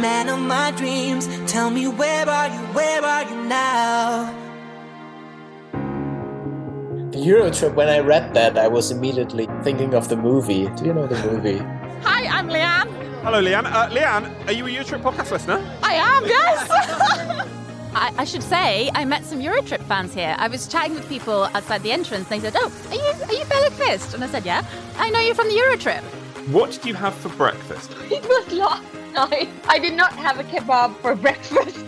[0.00, 1.28] Man of my dreams.
[1.50, 2.60] Tell me where are you?
[2.72, 4.34] Where are you now?
[7.10, 10.68] The Eurotrip, when I read that, I was immediately thinking of the movie.
[10.76, 11.58] Do you know the movie?
[12.02, 12.88] Hi, I'm Leanne.
[13.22, 13.66] Hello, Leanne.
[13.66, 15.60] Uh, Leanne, are you a Eurotrip podcast listener?
[15.82, 16.68] I am, yes.
[17.94, 20.34] I, I should say, I met some Eurotrip fans here.
[20.38, 22.30] I was chatting with people outside the entrance.
[22.30, 24.64] And they said, "Oh, are you are you Bella Fist?" And I said, "Yeah,
[24.96, 26.02] I know you're from the Eurotrip."
[26.52, 27.90] What did you have for breakfast?
[28.10, 29.48] It was last night.
[29.68, 31.84] I did not have a kebab for breakfast.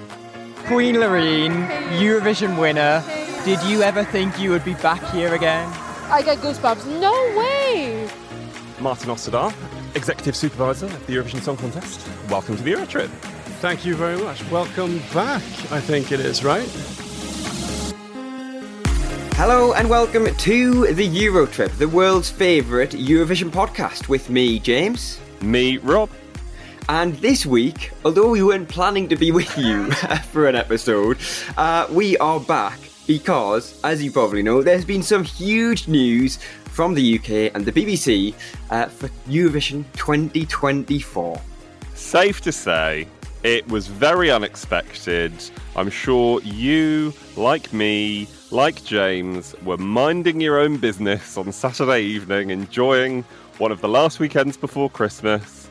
[0.67, 1.69] Queen Loreen,
[1.99, 3.03] Eurovision winner.
[3.45, 5.69] Did you ever think you would be back here again?
[6.11, 6.87] I get goosebumps.
[7.01, 8.09] No way!
[8.81, 9.53] Martin Österdahl,
[9.95, 12.09] Executive Supervisor of the Eurovision Song Contest.
[12.29, 13.09] Welcome to the Eurotrip.
[13.61, 14.49] Thank you very much.
[14.51, 16.69] Welcome back, I think it is, right?
[19.35, 25.21] Hello and welcome to the Eurotrip, the world's favourite Eurovision podcast, with me, James.
[25.41, 26.11] Me, Rob.
[26.89, 29.91] And this week, although we weren't planning to be with you
[30.33, 31.17] for an episode,
[31.57, 36.95] uh, we are back because, as you probably know, there's been some huge news from
[36.95, 38.35] the UK and the BBC
[38.71, 41.41] uh, for Eurovision 2024.
[41.95, 43.07] Safe to say,
[43.45, 45.33] it was very unexpected.
[45.77, 52.51] I'm sure you, like me, like James, were minding your own business on Saturday evening,
[52.51, 53.23] enjoying
[53.59, 55.62] one of the last weekends before Christmas.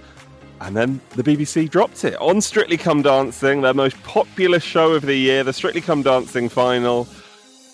[0.62, 5.02] And then the BBC dropped it on Strictly Come Dancing, their most popular show of
[5.02, 7.08] the year, the Strictly Come Dancing final.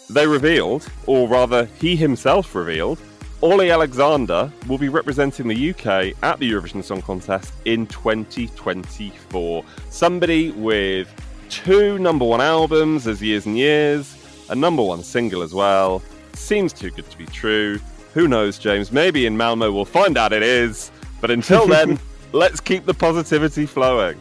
[0.10, 3.00] They revealed, or rather, he himself revealed,
[3.42, 9.66] Olly Alexander will be representing the UK at the Eurovision Song Contest in 2024.
[9.90, 11.14] Somebody with
[11.50, 14.16] two number one albums as years and years,
[14.50, 16.02] a number one single as well.
[16.34, 17.80] Seems too good to be true.
[18.14, 18.94] Who knows, James?
[18.94, 20.90] Maybe in Malmo we'll find out it is.
[21.20, 22.00] But until then,
[22.38, 24.20] let's keep the positivity flowing.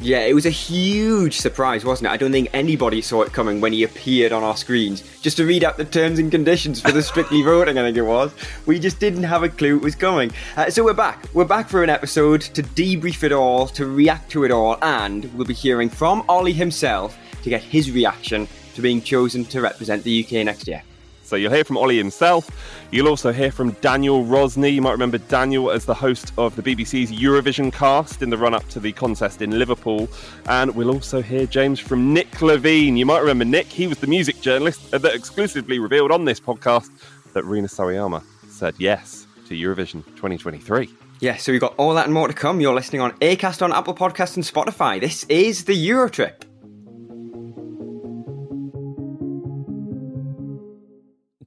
[0.00, 2.10] Yeah, it was a huge surprise, wasn't it?
[2.12, 5.02] I don't think anybody saw it coming when he appeared on our screens.
[5.22, 8.02] Just to read out the terms and conditions for the Strictly Voting, I think it
[8.02, 8.32] was.
[8.64, 10.30] We just didn't have a clue it was coming.
[10.56, 11.26] Uh, so we're back.
[11.34, 15.24] We're back for an episode to debrief it all, to react to it all, and
[15.34, 20.04] we'll be hearing from Olly himself to get his reaction to being chosen to represent
[20.04, 20.84] the UK next year.
[21.28, 22.48] So you'll hear from Olly himself.
[22.90, 24.72] You'll also hear from Daniel Rosney.
[24.72, 28.54] You might remember Daniel as the host of the BBC's Eurovision cast in the run
[28.54, 30.08] up to the contest in Liverpool.
[30.46, 32.96] And we'll also hear James from Nick Levine.
[32.96, 36.40] You might remember Nick, he was the music journalist uh, that exclusively revealed on this
[36.40, 36.88] podcast
[37.34, 40.88] that Rina Sawayama said yes to Eurovision 2023.
[41.20, 42.58] Yeah, so we've got all that and more to come.
[42.62, 44.98] You're listening on Acast on Apple Podcasts and Spotify.
[44.98, 46.47] This is the Eurotrip.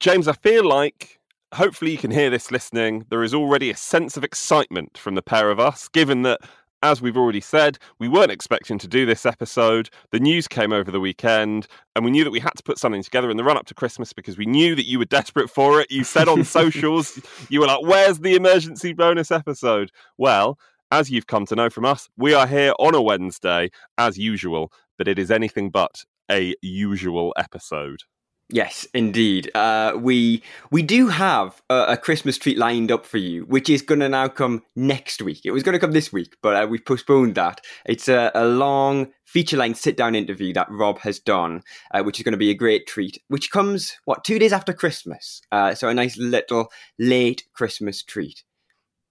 [0.01, 1.19] James, I feel like
[1.53, 3.05] hopefully you can hear this listening.
[3.11, 6.39] There is already a sense of excitement from the pair of us, given that,
[6.81, 9.91] as we've already said, we weren't expecting to do this episode.
[10.09, 13.03] The news came over the weekend, and we knew that we had to put something
[13.03, 15.79] together in the run up to Christmas because we knew that you were desperate for
[15.79, 15.91] it.
[15.91, 17.19] You said on socials,
[17.49, 19.91] you were like, Where's the emergency bonus episode?
[20.17, 20.57] Well,
[20.89, 23.69] as you've come to know from us, we are here on a Wednesday,
[23.99, 28.01] as usual, but it is anything but a usual episode.
[28.53, 29.49] Yes, indeed.
[29.55, 33.81] Uh, we we do have a, a Christmas treat lined up for you, which is
[33.81, 35.45] going to now come next week.
[35.45, 37.61] It was going to come this week, but uh, we've postponed that.
[37.85, 41.63] It's a, a long feature-length sit-down interview that Rob has done,
[41.93, 43.21] uh, which is going to be a great treat.
[43.29, 46.67] Which comes what two days after Christmas, uh, so a nice little
[46.99, 48.43] late Christmas treat.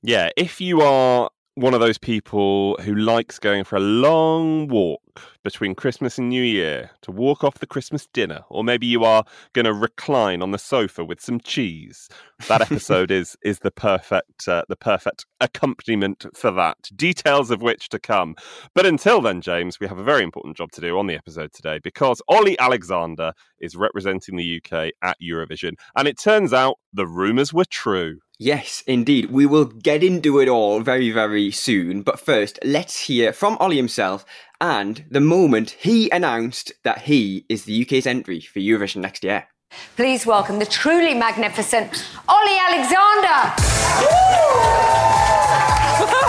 [0.03, 5.21] Yeah, if you are one of those people who likes going for a long walk
[5.45, 9.25] between Christmas and New Year to walk off the Christmas dinner, or maybe you are
[9.53, 12.09] going to recline on the sofa with some cheese,
[12.49, 16.79] that episode is is the perfect uh, the perfect accompaniment for that.
[16.97, 18.37] Details of which to come.
[18.75, 21.53] But until then, James, we have a very important job to do on the episode
[21.53, 27.07] today because Olly Alexander is representing the UK at Eurovision, and it turns out the
[27.07, 28.19] rumours were true.
[28.43, 29.31] Yes, indeed.
[29.31, 32.01] We will get into it all very, very soon.
[32.01, 34.25] But first, let's hear from Olly himself
[34.63, 39.47] and the moment he announced that he is the UK's entry for Eurovision next year.
[39.95, 43.53] Please welcome the truly magnificent Olly Alexander.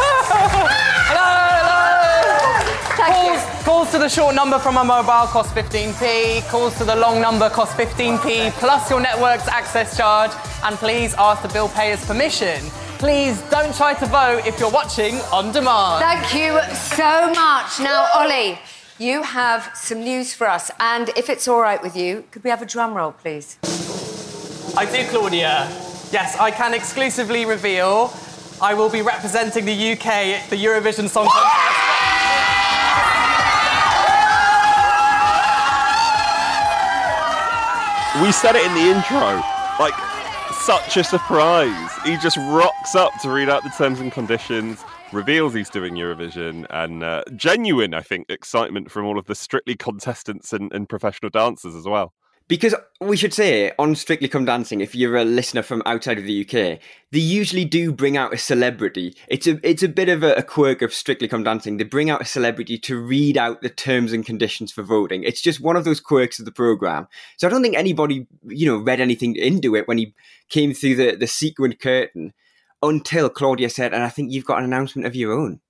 [3.64, 6.48] Calls, to the short number from a mobile cost 15p.
[6.50, 10.32] Calls to the long number cost 15p plus your network's access charge.
[10.64, 12.60] And please ask the bill payer's permission.
[12.98, 16.04] Please don't try to vote if you're watching on demand.
[16.04, 17.80] Thank you so much.
[17.80, 18.58] Now, Olly,
[18.98, 20.72] you have some news for us.
[20.80, 23.58] And if it's all right with you, could we have a drum roll, please?
[24.76, 25.68] I do, Claudia.
[26.12, 28.12] Yes, I can exclusively reveal
[28.62, 31.91] I will be representing the UK at the Eurovision Song Contest.
[38.20, 39.42] We said it in the intro.
[39.80, 39.94] Like,
[40.52, 41.92] such a surprise.
[42.04, 46.66] He just rocks up to read out the terms and conditions, reveals he's doing Eurovision,
[46.72, 51.30] and uh, genuine, I think, excitement from all of the strictly contestants and, and professional
[51.30, 52.14] dancers as well.
[52.52, 56.26] Because we should say on Strictly Come Dancing, if you're a listener from outside of
[56.26, 56.82] the UK,
[57.14, 59.16] they usually do bring out a celebrity.
[59.30, 61.78] It's a it's a bit of a, a quirk of Strictly Come Dancing.
[61.78, 65.24] They bring out a celebrity to read out the terms and conditions for voting.
[65.24, 67.08] It's just one of those quirks of the program.
[67.38, 70.14] So I don't think anybody you know read anything into it when he
[70.50, 72.34] came through the the sequined curtain
[72.84, 75.62] until Claudia said, "And I think you've got an announcement of your own."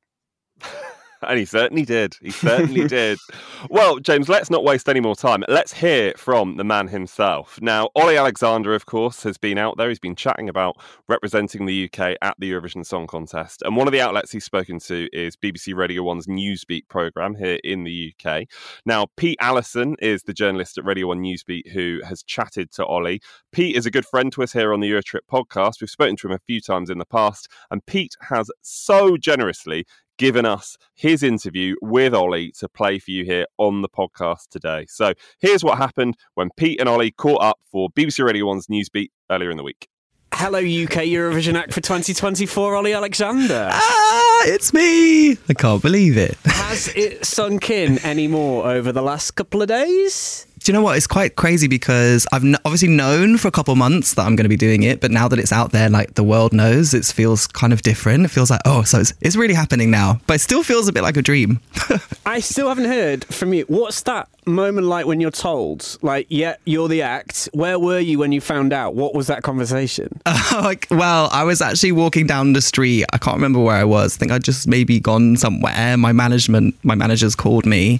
[1.21, 2.15] And he certainly did.
[2.21, 3.19] He certainly did.
[3.69, 5.43] Well, James, let's not waste any more time.
[5.47, 7.59] Let's hear from the man himself.
[7.61, 9.89] Now, Olly Alexander, of course, has been out there.
[9.89, 13.61] He's been chatting about representing the UK at the Eurovision Song Contest.
[13.61, 17.59] And one of the outlets he's spoken to is BBC Radio 1's Newsbeat programme here
[17.63, 18.47] in the UK.
[18.85, 23.21] Now, Pete Allison is the journalist at Radio 1 Newsbeat who has chatted to Olly.
[23.51, 25.81] Pete is a good friend to us here on the Eurotrip podcast.
[25.81, 27.47] We've spoken to him a few times in the past.
[27.69, 29.85] And Pete has so generously
[30.21, 34.85] given us his interview with Olly to play for you here on the podcast today.
[34.87, 39.09] So here's what happened when Pete and Olly caught up for BBC Radio 1's Newsbeat
[39.31, 39.87] earlier in the week.
[40.35, 43.69] Hello, UK Eurovision Act for 2024, Olly Alexander.
[43.71, 45.33] Ah, Ah, it's me!
[45.49, 46.35] I can't believe it.
[46.45, 50.47] Has it sunk in any more over the last couple of days?
[50.63, 50.95] Do you know what?
[50.97, 54.45] It's quite crazy because I've n- obviously known for a couple months that I'm going
[54.45, 57.03] to be doing it, but now that it's out there, like the world knows, it
[57.05, 58.25] feels kind of different.
[58.25, 60.93] It feels like, oh, so it's, it's really happening now, but it still feels a
[60.93, 61.59] bit like a dream.
[62.27, 63.65] I still haven't heard from you.
[63.69, 67.49] What's that moment like when you're told, like, yeah, you're the act?
[67.53, 68.93] Where were you when you found out?
[68.93, 70.21] What was that conversation?
[70.51, 73.05] like, well, I was actually walking down the street.
[73.11, 74.15] I can't remember where I was.
[74.15, 75.97] I think I'd just maybe gone somewhere.
[75.97, 77.99] My management, my managers called me.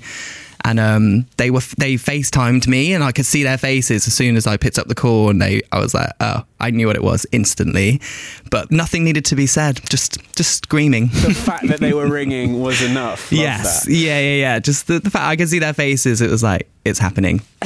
[0.63, 4.35] And um, they were they FaceTimed me, and I could see their faces as soon
[4.35, 5.31] as I picked up the call.
[5.31, 7.99] And they, I was like, oh, I knew what it was instantly,
[8.51, 9.81] but nothing needed to be said.
[9.89, 11.07] Just just screaming.
[11.07, 13.31] the fact that they were ringing was enough.
[13.31, 13.91] Love yes, that.
[13.91, 14.59] yeah, yeah, yeah.
[14.59, 17.41] Just the, the fact I could see their faces, it was like it's happening.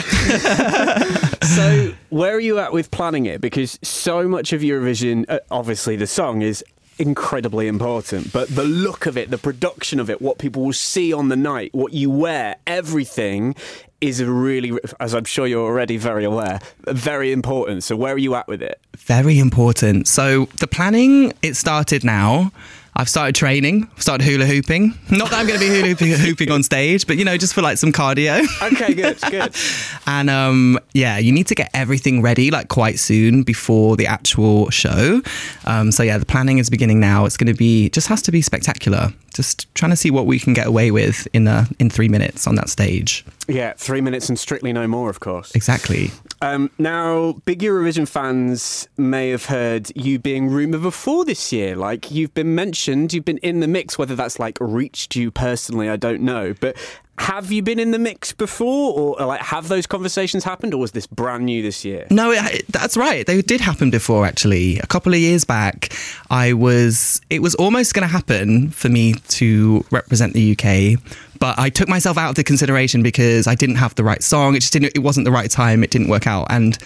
[1.42, 3.42] so where are you at with planning it?
[3.42, 6.64] Because so much of Eurovision, uh, obviously the song is
[6.98, 11.12] incredibly important, but the look of it, the production of it, what people will see
[11.14, 13.56] on the night, what you wear, everything
[14.02, 17.84] is really, as I'm sure you're already very aware, very important.
[17.84, 18.80] So where are you at with it?
[18.98, 20.08] Very important.
[20.08, 22.52] So the planning, it started now.
[22.98, 24.94] I've started training, started hula hooping.
[25.10, 27.62] Not that I'm going to be hula hooping, on stage, but you know, just for
[27.62, 28.46] like some cardio.
[28.72, 29.54] Okay, good, good.
[30.08, 34.70] and um, yeah, you need to get everything ready like quite soon before the actual
[34.70, 35.22] show.
[35.66, 37.26] Um, so yeah, the planning is beginning now.
[37.26, 39.12] It's going to be just has to be spectacular.
[39.34, 42.48] Just trying to see what we can get away with in uh, in three minutes
[42.48, 43.26] on that stage.
[43.50, 45.54] Yeah, three minutes and strictly no more, of course.
[45.54, 46.12] Exactly.
[46.46, 51.76] Um, now, big Eurovision fans may have heard you being rumoured before this year.
[51.76, 55.90] Like, you've been mentioned, you've been in the mix, whether that's like reached you personally,
[55.90, 56.54] I don't know.
[56.60, 56.78] But
[57.18, 60.92] have you been in the mix before, or, like have those conversations happened, or was
[60.92, 62.06] this brand new this year?
[62.12, 63.26] No, it, that's right.
[63.26, 64.78] They did happen before, actually.
[64.80, 65.98] A couple of years back,
[66.30, 67.22] I was.
[67.32, 71.02] It was almost going to happen for me to represent the UK,
[71.40, 74.56] but I took myself out of the consideration because I didn't have the right song.
[74.56, 74.94] It just didn't.
[74.96, 75.84] It wasn't the right time.
[75.84, 76.48] It didn't work out.
[76.50, 76.78] And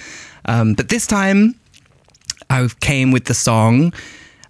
[0.46, 1.56] um, but this time,
[2.50, 3.94] I came with the song,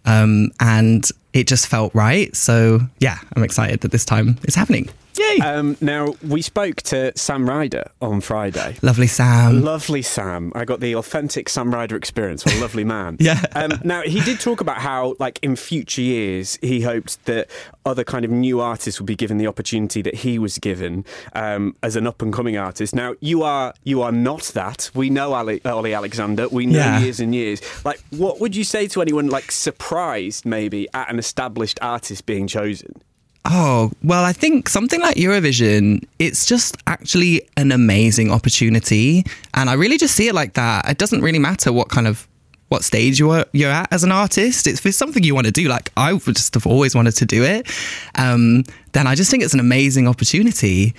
[0.05, 2.35] um, and it just felt right.
[2.35, 4.89] So yeah, I'm excited that this time it's happening.
[5.19, 5.37] Yay!
[5.39, 8.77] Um, now, we spoke to Sam Ryder on Friday.
[8.81, 9.61] Lovely Sam.
[9.61, 10.51] Lovely Sam.
[10.55, 12.45] I got the authentic Sam Ryder experience.
[12.45, 13.17] What a lovely man.
[13.29, 13.43] Yeah.
[13.53, 17.47] Um, now, he did talk about how, like, in future years, he hoped that
[17.85, 21.75] other kind of new artists would be given the opportunity that he was given um,
[21.83, 22.95] as an up and coming artist.
[22.95, 24.89] Now, you are you are not that.
[24.95, 26.47] We know Ali, Olly Alexander.
[26.49, 26.99] We know Yeah.
[27.01, 27.61] years and years.
[27.85, 32.47] Like, what would you say to anyone, like, surprised maybe at an established artist being
[32.47, 33.01] chosen?
[33.45, 39.23] Oh, well, I think something like Eurovision, it's just actually an amazing opportunity.
[39.53, 40.89] And I really just see it like that.
[40.89, 42.27] It doesn't really matter what kind of
[42.67, 44.67] what stage you're you're at as an artist.
[44.67, 47.25] If it's something you want to do, like I would just have always wanted to
[47.25, 47.67] do it,
[48.15, 50.93] um, then I just think it's an amazing opportunity.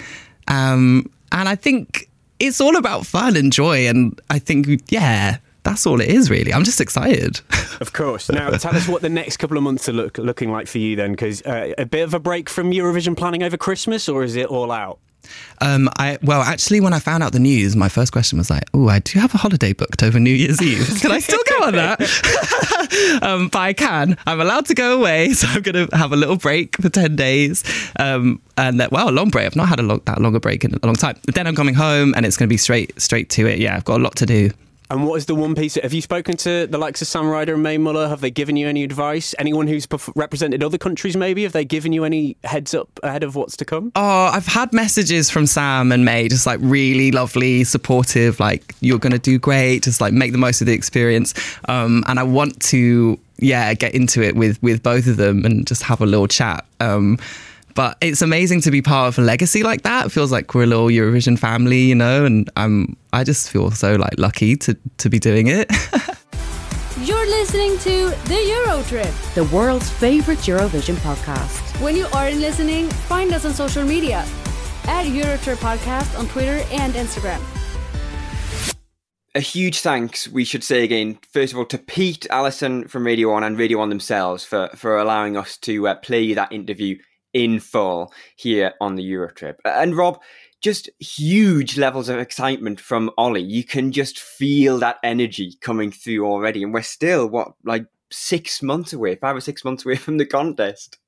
[0.49, 2.09] Um, and I think
[2.41, 3.87] it's all about fun and joy.
[3.87, 6.53] And I think, yeah, that's all it is, really.
[6.53, 7.41] I'm just excited.
[7.81, 8.31] Of course.
[8.31, 10.97] Now, tell us what the next couple of months are look, looking like for you
[10.97, 14.37] then, because uh, a bit of a break from Eurovision planning over Christmas, or is
[14.37, 14.99] it all out?
[15.61, 18.65] Um, I well, actually, when I found out the news, my first question was like,
[18.73, 20.89] "Oh, I do have a holiday booked over New Year's Eve.
[21.01, 22.01] Can I still go on that?"
[23.23, 24.17] um, but I can.
[24.27, 27.17] I'm allowed to go away, so I'm going to have a little break for ten
[27.17, 27.63] days.
[27.99, 29.47] Um, and that, well, a long break.
[29.47, 31.19] I've not had a long, that long a break in a long time.
[31.25, 33.59] But then I'm coming home, and it's going to be straight straight to it.
[33.59, 34.51] Yeah, I've got a lot to do.
[34.91, 35.77] And what is the one piece?
[35.77, 38.09] Have you spoken to the likes of Sam Ryder and Mae Muller?
[38.09, 39.37] Have they given you any advice?
[39.39, 41.45] Anyone who's represented other countries, maybe?
[41.45, 43.93] Have they given you any heads up ahead of what's to come?
[43.95, 48.99] Oh, I've had messages from Sam and Mae, just like really lovely, supportive, like you're
[48.99, 51.35] going to do great, just like make the most of the experience.
[51.69, 55.69] Um, and I want to, yeah, get into it with with both of them and
[55.69, 56.67] just have a little chat.
[56.81, 57.17] Um,
[57.75, 60.07] but it's amazing to be part of a legacy like that.
[60.07, 63.71] It feels like we're a little Eurovision family, you know, and I'm I just feel
[63.71, 65.71] so like lucky to to be doing it.
[66.99, 69.15] You're listening to The Euro Trip.
[69.35, 71.81] The world's favorite Eurovision podcast.
[71.81, 74.19] When you aren't listening, find us on social media
[74.85, 77.41] at Eurotrip Podcast on Twitter and Instagram.
[79.35, 83.31] A huge thanks, we should say again, first of all, to Pete, Allison from Radio
[83.31, 86.99] 1 and Radio 1 themselves for, for allowing us to uh, play that interview
[87.33, 89.57] in full here on the Eurotrip.
[89.65, 90.21] And Rob,
[90.61, 93.43] just huge levels of excitement from Olly.
[93.43, 96.63] You can just feel that energy coming through already.
[96.63, 100.27] And we're still, what, like six months away, five or six months away from the
[100.27, 100.99] contest.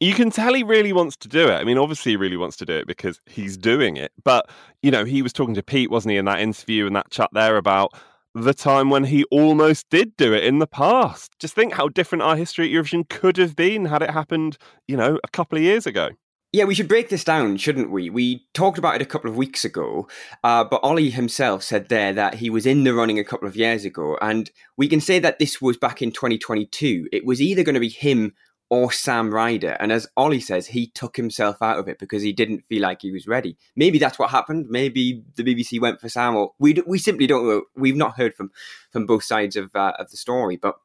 [0.00, 1.54] You can tell he really wants to do it.
[1.54, 4.10] I mean, obviously, he really wants to do it because he's doing it.
[4.24, 4.50] But,
[4.82, 7.30] you know, he was talking to Pete, wasn't he, in that interview and that chat
[7.32, 7.92] there about
[8.34, 11.32] the time when he almost did do it in the past.
[11.38, 14.56] Just think how different our history at Eurovision could have been had it happened,
[14.88, 16.10] you know, a couple of years ago.
[16.54, 18.10] Yeah, we should break this down, shouldn't we?
[18.10, 20.06] We talked about it a couple of weeks ago,
[20.44, 23.56] uh, but Olly himself said there that he was in the running a couple of
[23.56, 27.08] years ago, and we can say that this was back in 2022.
[27.10, 28.34] It was either going to be him
[28.72, 32.32] or Sam Ryder, and as Olly says, he took himself out of it because he
[32.32, 33.58] didn't feel like he was ready.
[33.76, 34.64] Maybe that's what happened.
[34.70, 37.64] Maybe the BBC went for Sam, or we we simply don't know.
[37.76, 38.50] We've not heard from
[38.90, 40.76] from both sides of uh, of the story, but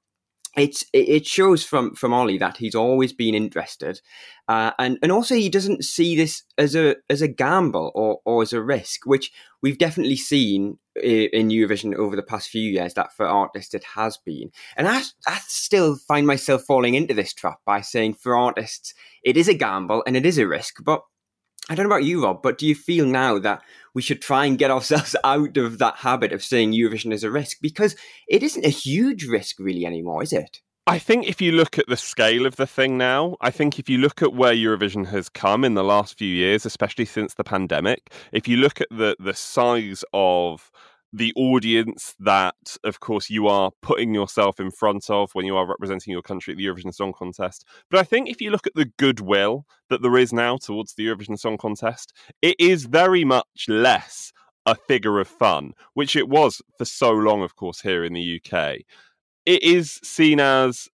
[0.57, 4.01] it's it shows from from Olly that he's always been interested,
[4.49, 8.41] uh, and and also he doesn't see this as a as a gamble or or
[8.41, 12.93] as a risk, which we've definitely seen in Eurovision over the past few years.
[12.93, 17.33] That for artists it has been, and I I still find myself falling into this
[17.33, 21.01] trap by saying for artists it is a gamble and it is a risk, but.
[21.69, 23.61] I don't know about you, Rob, but do you feel now that
[23.93, 27.29] we should try and get ourselves out of that habit of saying Eurovision is a
[27.29, 27.57] risk?
[27.61, 27.93] Because
[28.29, 30.61] it isn't a huge risk, really, anymore, is it?
[30.89, 33.89] I think if you look at the scale of the thing now, I think if
[33.89, 37.43] you look at where Eurovision has come in the last few years, especially since the
[37.43, 40.71] pandemic, if you look at the the size of
[41.11, 45.67] the audience that, of course, you are putting yourself in front of when you are
[45.67, 47.65] representing your country at the Eurovision Song Contest.
[47.91, 51.05] But I think if you look at the goodwill that there is now towards the
[51.05, 54.31] Eurovision Song Contest, it is very much less
[54.65, 58.41] a figure of fun, which it was for so long, of course, here in the
[58.41, 58.79] UK.
[59.47, 60.89] It is seen as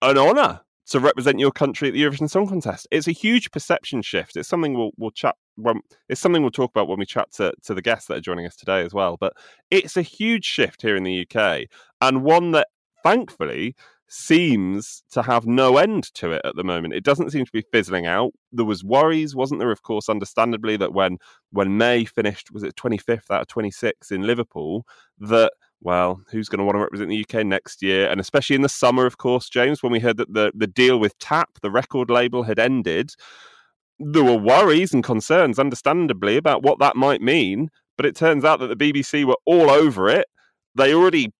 [0.00, 0.60] an honour
[0.90, 2.86] to represent your country at the Eurovision Song Contest.
[2.92, 4.36] It's a huge perception shift.
[4.36, 5.34] It's something we'll we'll chat.
[5.56, 8.20] When, it's something we'll talk about when we chat to, to the guests that are
[8.20, 9.16] joining us today as well.
[9.18, 9.32] But
[9.72, 11.62] it's a huge shift here in the UK,
[12.00, 12.68] and one that
[13.02, 13.74] thankfully
[14.06, 16.94] seems to have no end to it at the moment.
[16.94, 18.30] It doesn't seem to be fizzling out.
[18.52, 19.72] There was worries, wasn't there?
[19.72, 21.18] Of course, understandably, that when
[21.50, 24.86] when Mae finished, was it twenty fifth out of twenty six in Liverpool,
[25.18, 28.08] that well, who's going to want to represent the UK next year?
[28.08, 30.98] And especially in the summer, of course, James, when we heard that the, the deal
[30.98, 33.12] with TAP, the record label, had ended,
[33.98, 37.70] there were worries and concerns, understandably, about what that might mean.
[37.96, 40.26] But it turns out that the BBC were all over it.
[40.74, 41.32] They already,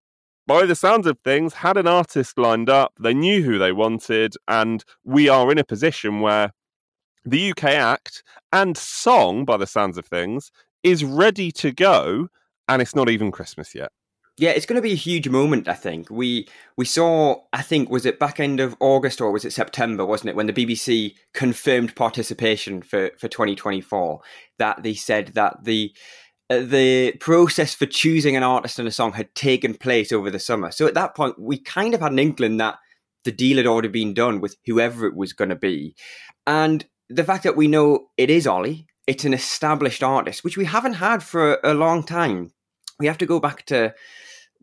[0.46, 2.92] by the sounds of things, had an artist lined up.
[2.98, 4.34] They knew who they wanted.
[4.48, 6.52] And we are in a position where
[7.24, 10.50] the UK act and song, by the sounds of things,
[10.82, 12.28] is ready to go.
[12.68, 13.90] And it's not even Christmas yet.
[14.38, 15.66] Yeah, it's going to be a huge moment.
[15.66, 17.40] I think we we saw.
[17.54, 20.04] I think was it back end of August or was it September?
[20.04, 24.20] Wasn't it when the BBC confirmed participation for for 2024?
[24.58, 25.90] That they said that the
[26.50, 30.38] uh, the process for choosing an artist and a song had taken place over the
[30.38, 30.70] summer.
[30.70, 32.76] So at that point, we kind of had an inkling that
[33.24, 35.96] the deal had already been done with whoever it was going to be,
[36.46, 40.66] and the fact that we know it is Olly, it's an established artist, which we
[40.66, 42.52] haven't had for a, a long time.
[42.98, 43.94] We have to go back to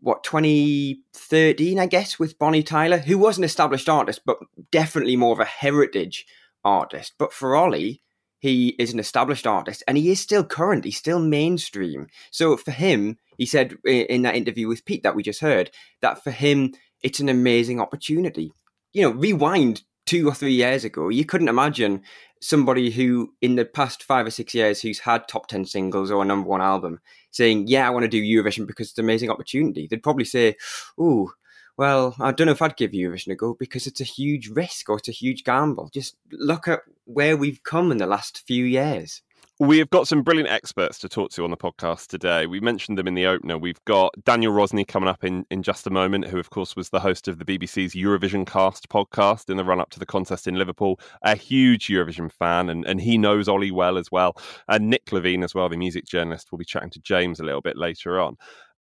[0.04, 4.38] what 2013 i guess with bonnie tyler who was an established artist but
[4.70, 6.26] definitely more of a heritage
[6.64, 7.14] artist.
[7.18, 8.00] But for olly
[8.40, 10.84] he is an established artist and he is still current.
[10.84, 12.08] He's still mainstream.
[12.30, 16.22] So for him he said in that interview with pete that we just heard that
[16.22, 18.52] for him it's an amazing opportunity.
[18.92, 22.02] You know rewind two or three years ago you couldn't imagine
[22.44, 26.22] somebody who in the past five or six years who's had top 10 singles or
[26.22, 29.30] a number one album saying yeah i want to do eurovision because it's an amazing
[29.30, 30.54] opportunity they'd probably say
[30.98, 31.32] oh
[31.78, 34.90] well i don't know if i'd give eurovision a go because it's a huge risk
[34.90, 35.88] or it's a huge gamble.
[35.92, 39.22] Just look at where we've come in the last few years
[39.60, 42.46] We have got some brilliant experts to talk to on the podcast today.
[42.46, 43.56] We mentioned them in the opener.
[43.56, 46.90] We've got Daniel Rosney coming up in, in just a moment, who, of course, was
[46.90, 50.48] the host of the BBC's Eurovision Cast podcast in the run up to the contest
[50.48, 50.98] in Liverpool.
[51.22, 54.36] A huge Eurovision fan, and, and he knows Olly well as well.
[54.66, 57.62] And Nick Levine, as well, the music journalist, will be chatting to James a little
[57.62, 58.36] bit later on.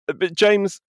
[0.07, 0.79] But, James,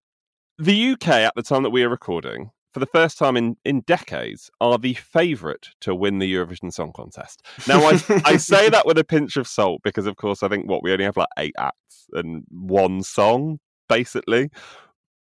[0.59, 3.81] the UK, at the time that we are recording, for the first time in, in
[3.83, 7.43] decades, are the favourite to win the Eurovision Song Contest.
[7.69, 10.69] Now, I, I say that with a pinch of salt because, of course, I think
[10.69, 13.59] what we only have like eight acts and one song,
[13.89, 14.51] basically.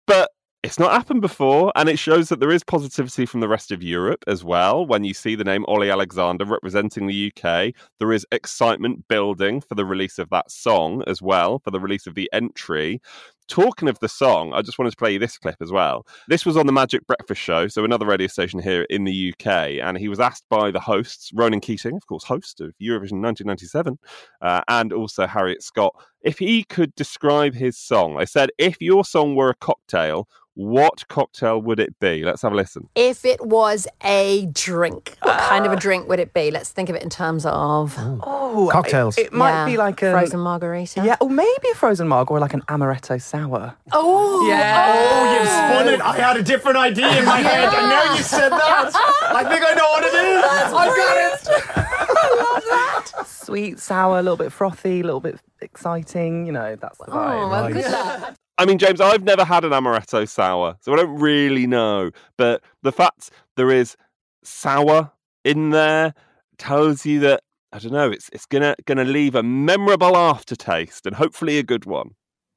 [0.07, 0.31] But
[0.64, 3.83] it's not happened before, and it shows that there is positivity from the rest of
[3.83, 4.87] Europe as well.
[4.87, 9.75] When you see the name Olly Alexander representing the UK, there is excitement building for
[9.75, 13.03] the release of that song as well, for the release of the entry.
[13.48, 16.07] Talking of the song, I just wanted to play you this clip as well.
[16.28, 19.46] This was on the Magic Breakfast Show, so another radio station here in the UK,
[19.83, 23.98] and he was asked by the hosts, Ronan Keating, of course, host of Eurovision 1997,
[24.40, 28.16] uh, and also Harriet Scott, if he could describe his song.
[28.16, 32.24] They said, if your song were a cocktail, what cocktail would it be?
[32.24, 32.88] Let's have a listen.
[32.94, 36.52] If it was a drink, what kind of a drink would it be?
[36.52, 39.18] Let's think of it in terms of Oh, Cocktails.
[39.18, 41.04] It, it might be like a frozen margarita.
[41.04, 43.77] Yeah, or maybe a frozen marg or like an amaretto sour.
[43.92, 44.92] Oh, Yeah.
[44.94, 45.73] Oh, you've oh.
[45.73, 46.01] spun it.
[46.01, 47.68] I had a different idea in my head.
[47.68, 48.92] I know you said that.
[48.94, 50.42] I think I know what it is.
[50.42, 51.66] That's I got it.
[51.77, 53.27] I love that.
[53.27, 56.47] sweet, sour, a little bit frothy, a little bit exciting.
[56.47, 57.42] You know, that's the vibe.
[57.44, 58.35] Oh, well, good luck.
[58.57, 62.12] I mean, James, I've never had an amaretto sour, so I don't really know.
[62.38, 63.97] But the fact there is
[64.44, 65.11] sour
[65.44, 66.14] in there
[66.59, 67.42] tells you that
[67.73, 68.12] I don't know.
[68.12, 72.14] It's it's gonna gonna leave a memorable aftertaste and hopefully a good one.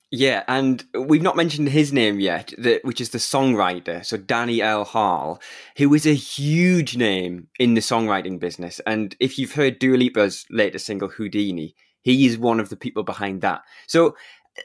[0.09, 4.85] Yeah, and we've not mentioned his name yet, which is the songwriter, so Danny L.
[4.85, 5.41] Harle,
[5.77, 8.79] who is a huge name in the songwriting business.
[8.87, 13.03] And if you've heard Dua Lipa's latest single, Houdini, he is one of the people
[13.03, 13.63] behind that.
[13.85, 14.15] So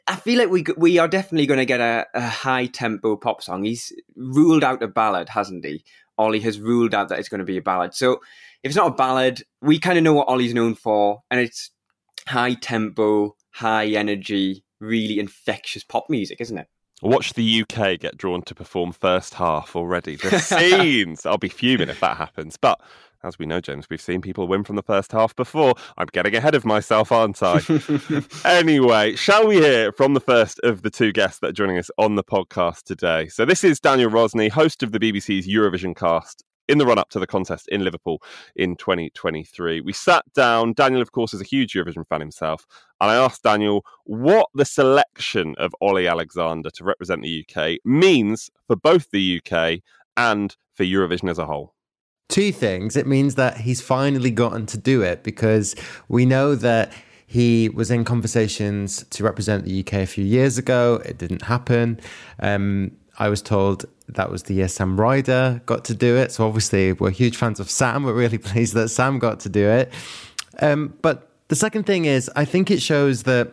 [0.06, 3.42] I feel like we we are definitely going to get a, a high tempo pop
[3.42, 3.64] song.
[3.64, 5.84] He's ruled out a ballad, hasn't he?
[6.18, 7.94] Olly has ruled out that it's going to be a ballad.
[7.94, 8.20] So
[8.62, 11.70] if it's not a ballad, we kind of know what Olly's known for, and it's
[12.28, 16.68] high tempo, high energy, really infectious pop music, isn't it?
[17.00, 20.16] Watch the UK get drawn to perform first half already.
[20.16, 21.26] The scenes.
[21.26, 22.56] I'll be fuming if that happens.
[22.56, 22.80] But
[23.24, 25.74] as we know, James, we've seen people win from the first half before.
[25.96, 27.60] I'm getting ahead of myself, aren't I?
[28.44, 31.90] anyway, shall we hear from the first of the two guests that are joining us
[31.98, 33.28] on the podcast today?
[33.28, 37.10] So this is Daniel Rosney, host of the BBC's Eurovision cast in the run up
[37.10, 38.22] to the contest in Liverpool
[38.56, 39.80] in 2023.
[39.80, 40.72] We sat down.
[40.72, 42.66] Daniel, of course, is a huge Eurovision fan himself.
[43.00, 48.50] And I asked Daniel what the selection of Olly Alexander to represent the UK means
[48.66, 49.80] for both the UK
[50.16, 51.74] and for Eurovision as a whole.
[52.28, 52.96] Two things.
[52.96, 55.74] It means that he's finally gotten to do it because
[56.08, 56.92] we know that
[57.26, 61.00] he was in conversations to represent the UK a few years ago.
[61.04, 61.98] It didn't happen.
[62.40, 66.32] Um, I was told that was the year Sam Ryder got to do it.
[66.32, 68.04] So obviously, we're huge fans of Sam.
[68.04, 69.92] We're really pleased that Sam got to do it.
[70.60, 73.52] Um, but the second thing is, I think it shows that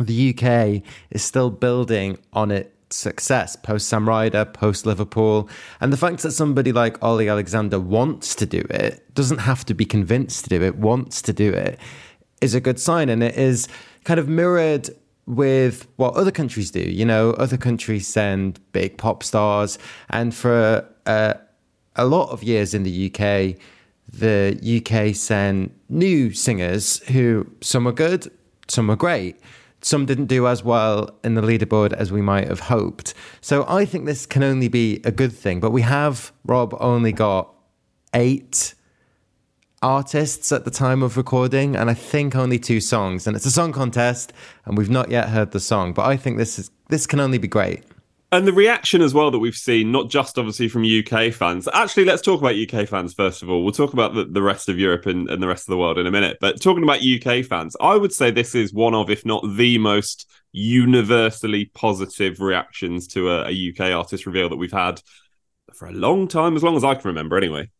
[0.00, 5.48] the UK is still building on its success post Sam Ryder, post Liverpool.
[5.80, 9.74] And the fact that somebody like Olly Alexander wants to do it, doesn't have to
[9.74, 11.78] be convinced to do it, wants to do it,
[12.40, 13.08] is a good sign.
[13.08, 13.68] And it is
[14.04, 14.90] kind of mirrored
[15.26, 16.80] with what other countries do.
[16.80, 19.78] You know, other countries send big pop stars.
[20.10, 21.34] And for uh,
[21.96, 23.56] a lot of years in the UK,
[24.12, 28.30] the UK sent new singers who some are good,
[28.68, 29.36] some are great.
[29.84, 33.14] Some didn't do as well in the leaderboard as we might have hoped.
[33.40, 35.58] So I think this can only be a good thing.
[35.58, 37.52] But we have, Rob, only got
[38.14, 38.74] eight
[39.82, 43.26] artists at the time of recording, and I think only two songs.
[43.26, 44.32] And it's a song contest,
[44.64, 45.92] and we've not yet heard the song.
[45.92, 47.82] But I think this is this can only be great.
[48.32, 51.68] And the reaction as well that we've seen, not just obviously from UK fans.
[51.74, 53.62] Actually, let's talk about UK fans first of all.
[53.62, 55.98] We'll talk about the, the rest of Europe and, and the rest of the world
[55.98, 56.38] in a minute.
[56.40, 59.76] But talking about UK fans, I would say this is one of, if not the
[59.76, 65.02] most universally positive reactions to a, a UK artist reveal that we've had
[65.74, 67.70] for a long time, as long as I can remember, anyway.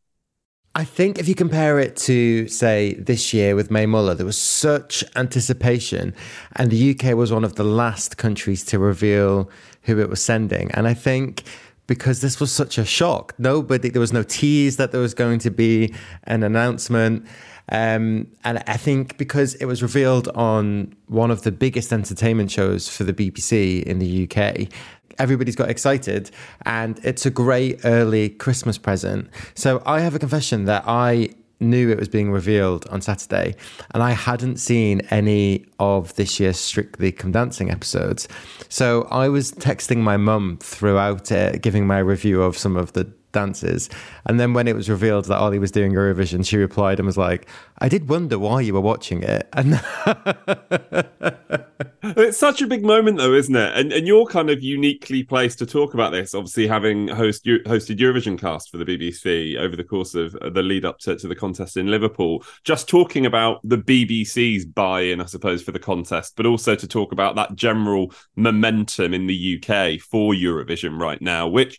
[0.75, 4.39] I think if you compare it to, say, this year with Mae Muller, there was
[4.39, 6.15] such anticipation,
[6.57, 9.51] and the UK was one of the last countries to reveal
[9.83, 10.71] who it was sending.
[10.73, 11.43] And I think
[11.87, 15.41] because this was such a shock, nobody, there was no tease that there was going
[15.41, 15.93] to be
[16.25, 17.27] an announcement.
[17.69, 22.89] Um, and I think because it was revealed on one of the biggest entertainment shows
[22.89, 24.69] for the BBC in the UK,
[25.19, 26.31] everybody's got excited
[26.65, 29.29] and it's a great early Christmas present.
[29.55, 33.55] So I have a confession that I knew it was being revealed on Saturday
[33.95, 38.29] and I hadn't seen any of this year's Strictly Come Dancing episodes.
[38.69, 43.11] So I was texting my mum throughout it, giving my review of some of the
[43.33, 43.89] dances.
[44.27, 47.19] And then when it was revealed that Olly was doing Eurovision, she replied and was
[47.19, 49.49] like, I did wonder why you were watching it.
[49.53, 49.81] And
[52.05, 53.77] It's such a big moment, though, isn't it?
[53.77, 56.35] And and you're kind of uniquely placed to talk about this.
[56.35, 60.85] Obviously, having host hosted Eurovision cast for the BBC over the course of the lead
[60.85, 62.45] up to, to the contest in Liverpool.
[62.65, 67.13] Just talking about the BBC's buy-in, I suppose, for the contest, but also to talk
[67.13, 71.79] about that general momentum in the UK for Eurovision right now, which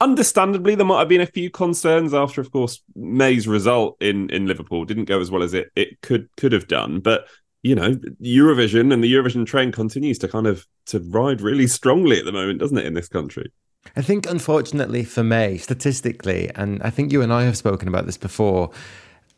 [0.00, 4.46] understandably there might have been a few concerns after of course mae's result in in
[4.46, 7.26] liverpool didn't go as well as it it could could have done but
[7.62, 12.18] you know eurovision and the eurovision train continues to kind of to ride really strongly
[12.18, 13.50] at the moment doesn't it in this country
[13.96, 18.04] I think, unfortunately for Mae, statistically, and I think you and I have spoken about
[18.04, 18.70] this before,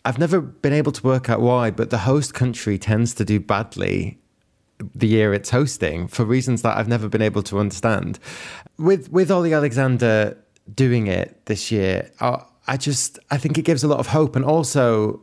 [0.04, 3.38] I've never been able to work out why, but the host country tends to do
[3.38, 4.18] badly
[4.94, 8.18] the year it's hosting for reasons that I've never been able to understand.
[8.78, 10.36] With with Olly Alexander
[10.74, 14.36] doing it this year, I, I just I think it gives a lot of hope,
[14.36, 15.20] and also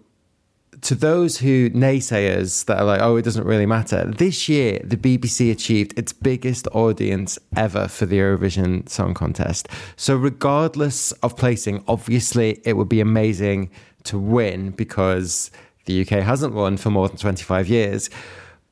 [0.82, 4.06] to those who naysayers that are like, oh, it doesn't really matter.
[4.06, 9.68] This year, the BBC achieved its biggest audience ever for the Eurovision Song Contest.
[9.96, 13.72] So, regardless of placing, obviously, it would be amazing
[14.06, 15.52] to win because
[15.86, 18.10] the UK hasn't won for more than 25 years.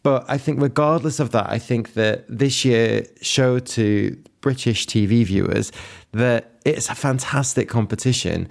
[0.04, 5.26] But I think, regardless of that, I think that this year showed to British TV
[5.26, 5.72] viewers
[6.14, 8.50] that it's a fantastic competition.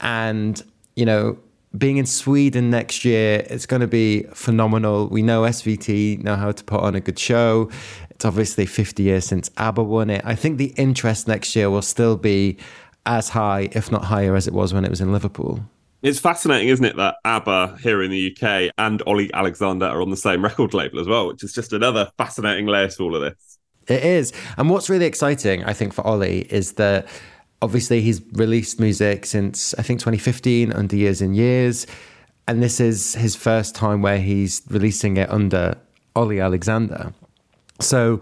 [0.00, 0.62] And,
[0.94, 1.38] you know,
[1.76, 5.08] being in Sweden next year, it's going to be phenomenal.
[5.08, 7.70] We know SVT know how to put on a good show.
[8.10, 10.22] It's obviously 50 years since ABBA won it.
[10.24, 12.56] I think the interest next year will still be
[13.04, 15.60] as high, if not higher, as it was when it was in Liverpool.
[16.02, 20.10] It's fascinating, isn't it, that ABBA here in the UK and Olly Alexander are on
[20.10, 23.22] the same record label as well, which is just another fascinating layer to all of
[23.22, 23.58] this.
[23.88, 24.32] It is.
[24.56, 27.06] And what's really exciting, I think, for Olly is that
[27.62, 31.86] obviously he's released music since, I think, 2015 under Years and Years.
[32.48, 35.76] And this is his first time where he's releasing it under
[36.14, 37.12] Olly Alexander.
[37.80, 38.20] So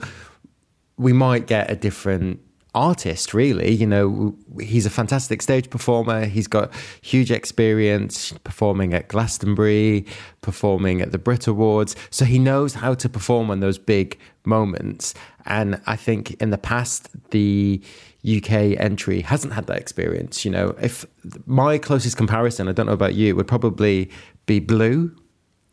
[0.96, 2.40] we might get a different
[2.74, 3.70] artist, really.
[3.72, 6.24] You know, he's a fantastic stage performer.
[6.24, 10.06] He's got huge experience performing at Glastonbury,
[10.40, 11.94] performing at the Brit Awards.
[12.10, 15.14] So he knows how to perform on those big moments.
[15.46, 17.80] And I think in the past, the
[18.24, 20.44] UK entry hasn't had that experience.
[20.44, 21.04] You know, if
[21.46, 24.10] my closest comparison, I don't know about you, would probably
[24.46, 25.14] be Blue.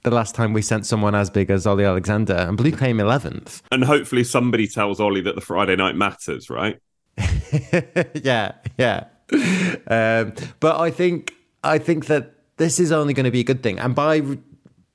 [0.04, 3.62] The last time we sent someone as big as Olly Alexander, and Blue came 11th.
[3.72, 6.80] And hopefully somebody tells Olly that the Friday night matters, right?
[8.14, 9.06] yeah, yeah.
[9.88, 11.34] Um, but I think
[11.64, 14.22] I think that this is only going to be a good thing, and by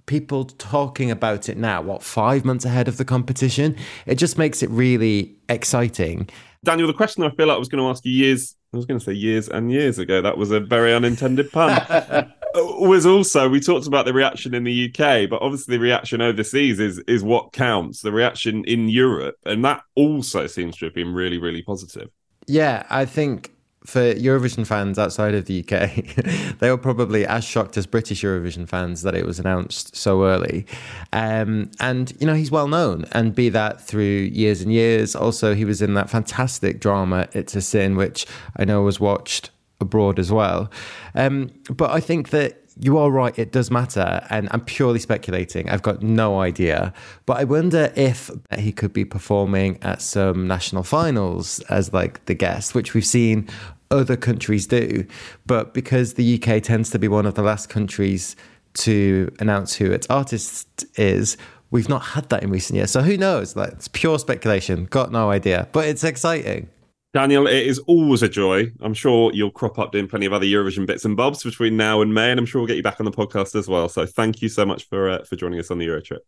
[0.07, 4.63] people talking about it now, what five months ahead of the competition, it just makes
[4.63, 6.29] it really exciting.
[6.65, 8.87] Daniel, the question I feel like I was going to ask you years, I was
[8.87, 13.07] going to say years and years ago, that was a very unintended pun, uh, was
[13.07, 16.99] also, we talked about the reaction in the UK, but obviously the reaction overseas is,
[17.07, 19.37] is what counts, the reaction in Europe.
[19.45, 22.11] And that also seems to have been really, really positive.
[22.47, 23.56] Yeah, I think
[23.87, 28.69] for Eurovision fans outside of the UK, they were probably as shocked as British Eurovision
[28.69, 30.67] fans that it was announced so early.
[31.13, 35.15] Um, and, you know, he's well known, and be that through years and years.
[35.15, 39.51] Also, he was in that fantastic drama, It's a Sin, which I know was watched
[39.81, 40.71] abroad as well.
[41.15, 44.27] Um, but I think that you are right, it does matter.
[44.29, 45.71] And I'm purely speculating.
[45.71, 46.93] I've got no idea.
[47.25, 52.35] But I wonder if he could be performing at some national finals as like the
[52.35, 53.49] guest, which we've seen
[53.91, 55.07] other countries do.
[55.47, 58.37] But because the UK tends to be one of the last countries
[58.75, 61.37] to announce who its artist is,
[61.71, 62.91] we've not had that in recent years.
[62.91, 63.57] So who knows?
[63.57, 64.87] Like it's pure speculation.
[64.87, 65.69] Got no idea.
[65.73, 66.69] But it's exciting.
[67.15, 68.71] Daniel, it is always a joy.
[68.83, 72.03] I'm sure you'll crop up doing plenty of other Eurovision bits and bobs between now
[72.03, 73.89] and May, and I'm sure we'll get you back on the podcast as well.
[73.89, 76.27] So thank you so much for uh, for joining us on the Euro trip.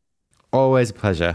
[0.50, 1.34] Always a pleasure.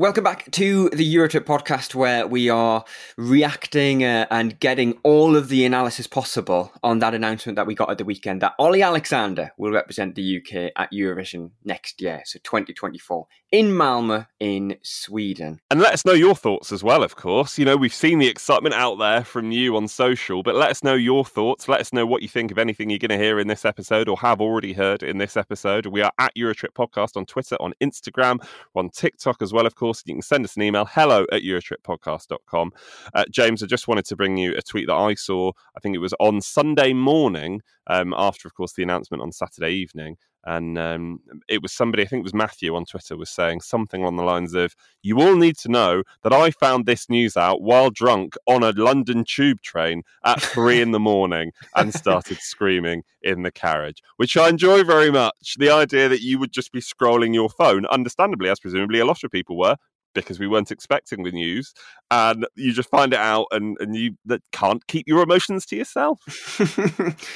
[0.00, 2.86] Welcome back to the Eurotrip podcast, where we are
[3.18, 7.90] reacting uh, and getting all of the analysis possible on that announcement that we got
[7.90, 12.38] at the weekend that Olly Alexander will represent the UK at Eurovision next year, so
[12.42, 15.60] 2024, in Malmö, in Sweden.
[15.70, 17.58] And let us know your thoughts as well, of course.
[17.58, 20.82] You know, we've seen the excitement out there from you on social, but let us
[20.82, 21.68] know your thoughts.
[21.68, 24.08] Let us know what you think of anything you're going to hear in this episode
[24.08, 25.84] or have already heard in this episode.
[25.84, 28.42] We are at Eurotrip Podcast on Twitter, on Instagram,
[28.74, 29.89] on TikTok as well, of course.
[30.06, 32.72] You can send us an email, hello at eurotrippodcast.com.
[33.14, 35.52] Uh, James, I just wanted to bring you a tweet that I saw.
[35.76, 39.72] I think it was on Sunday morning, um, after, of course, the announcement on Saturday
[39.72, 40.16] evening.
[40.44, 44.02] And um, it was somebody, I think it was Matthew on Twitter, was saying something
[44.02, 47.60] along the lines of, You all need to know that I found this news out
[47.60, 53.02] while drunk on a London tube train at three in the morning and started screaming
[53.22, 55.56] in the carriage, which I enjoy very much.
[55.58, 59.22] The idea that you would just be scrolling your phone, understandably, as presumably a lot
[59.24, 59.76] of people were,
[60.14, 61.72] because we weren't expecting the news,
[62.10, 65.76] and you just find it out, and and you that can't keep your emotions to
[65.76, 66.20] yourself.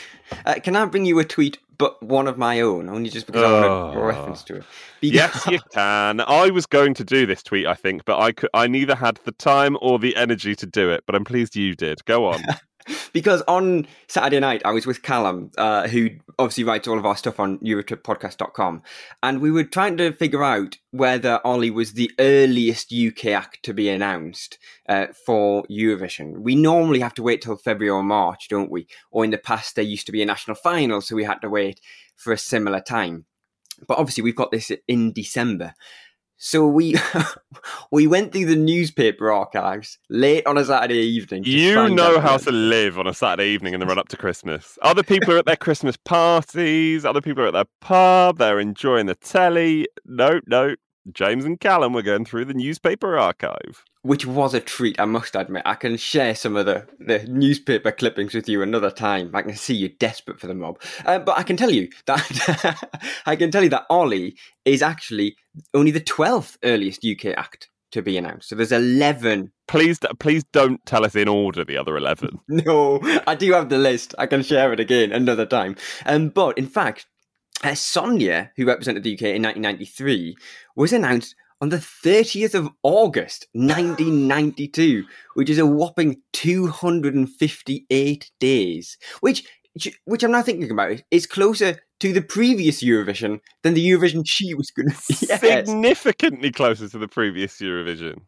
[0.46, 3.42] Uh, can I bring you a tweet, but one of my own, only just because
[3.42, 4.02] I want a Oh.
[4.02, 4.64] reference to it?
[5.02, 6.20] yes, you can.
[6.22, 8.48] I was going to do this tweet, I think, but I could.
[8.54, 11.04] I neither had the time or the energy to do it.
[11.06, 12.02] But I'm pleased you did.
[12.06, 12.42] Go on.
[13.14, 17.16] because on Saturday night I was with Callum, uh, who obviously writes all of our
[17.16, 18.82] stuff on EurotripPodcast.com,
[19.22, 23.72] and we were trying to figure out whether Olly was the earliest UK act to
[23.72, 26.40] be announced uh, for Eurovision.
[26.40, 28.86] We normally have to wait till February or March, don't we?
[29.10, 31.48] Or in the past there used to be a national final, so we had to
[31.48, 31.80] wait
[32.16, 33.24] for a similar time.
[33.86, 35.74] But obviously we've got this in December.
[36.36, 36.96] So we
[37.90, 41.44] we went through the newspaper archives late on a Saturday evening.
[41.44, 44.78] You know how to live on a Saturday evening in the run up to Christmas.
[44.82, 49.06] Other people are at their Christmas parties, other people are at their pub, they're enjoying
[49.06, 49.86] the telly.
[50.04, 50.74] No, no.
[51.12, 53.84] James and Callum were going through the newspaper archive.
[54.04, 55.62] Which was a treat, I must admit.
[55.64, 59.30] I can share some of the, the newspaper clippings with you another time.
[59.32, 60.78] I can see you're desperate for the mob.
[61.06, 62.90] Uh, but I can tell you that
[63.26, 64.36] I can tell you that Olly
[64.66, 65.36] is actually
[65.72, 68.50] only the twelfth earliest UK act to be announced.
[68.50, 69.52] So there's eleven.
[69.68, 72.40] Please, please don't tell us in order the other eleven.
[72.48, 74.14] No, I do have the list.
[74.18, 75.76] I can share it again another time.
[76.04, 77.06] Um, but in fact,
[77.62, 80.36] uh, Sonia, who represented the UK in 1993,
[80.76, 88.98] was announced on the 30th of August 1992, which is a whopping 258 days.
[89.20, 89.44] Which,
[90.04, 94.54] which I'm now thinking about, is closer to the previous Eurovision than the Eurovision she
[94.54, 94.96] was going to.
[95.42, 98.22] Yes Significantly closer to the previous Eurovision.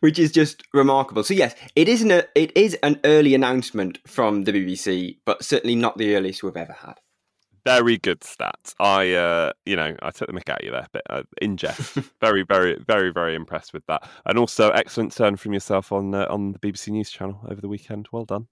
[0.00, 1.24] which is just remarkable.
[1.24, 5.74] So yes, it is an it is an early announcement from the BBC, but certainly
[5.74, 6.94] not the earliest we've ever had.
[7.66, 8.74] Very good stats.
[8.78, 11.56] I, uh, you know, I took the mick out of you there, but uh, in
[11.56, 11.94] jest.
[12.20, 16.28] very, very, very, very impressed with that, and also excellent turn from yourself on uh,
[16.30, 18.06] on the BBC News channel over the weekend.
[18.12, 18.46] Well done.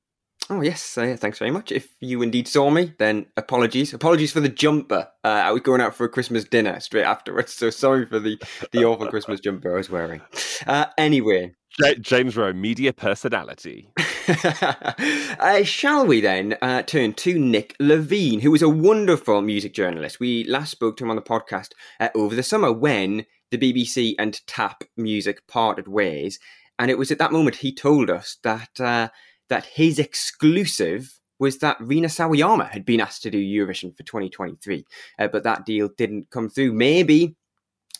[0.50, 1.72] Oh yes, uh, thanks very much.
[1.72, 3.94] If you indeed saw me, then apologies.
[3.94, 5.08] Apologies for the jumper.
[5.24, 8.38] Uh, I was going out for a Christmas dinner straight afterwards, so sorry for the
[8.72, 10.20] the awful Christmas jumper I was wearing.
[10.66, 13.88] Uh, anyway, J- James Rowe, media personality.
[14.28, 20.20] uh, shall we then uh, turn to Nick Levine, who is a wonderful music journalist.
[20.20, 24.14] We last spoke to him on the podcast uh, over the summer when the BBC
[24.18, 26.38] and Tap Music parted ways,
[26.78, 29.08] and it was at that moment he told us that uh,
[29.54, 34.84] that his exclusive was that Rina Sawayama had been asked to do Eurovision for 2023,
[35.20, 36.72] uh, but that deal didn't come through.
[36.72, 37.36] Maybe,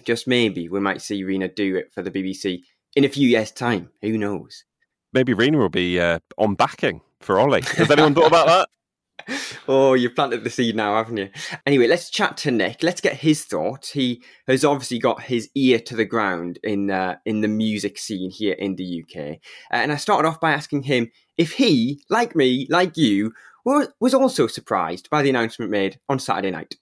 [0.05, 2.63] just maybe, we might see Rina do it for the BBC
[2.97, 3.89] in a few years' time.
[4.03, 4.65] Who knows?
[5.13, 7.63] Maybe Rina will be uh, on backing for Olly.
[7.63, 8.69] Has anyone thought about that?
[9.67, 11.31] Oh, you've planted the seed now, haven't you?
[11.65, 12.83] Anyway, let's chat to Nick.
[12.83, 13.91] Let's get his thoughts.
[13.91, 18.31] He has obviously got his ear to the ground in uh, in the music scene
[18.31, 19.39] here in the UK.
[19.73, 23.33] Uh, and I started off by asking him if he, like me, like you,
[23.65, 26.77] was, also surprised by the announcement made on Saturday night.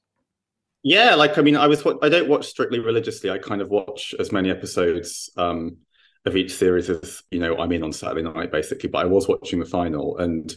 [0.82, 1.86] Yeah, like I mean, I was.
[2.02, 3.30] I don't watch strictly religiously.
[3.30, 5.76] I kind of watch as many episodes um,
[6.24, 8.88] of each series as you know I'm in on Saturday night, basically.
[8.88, 10.52] But I was watching the final, and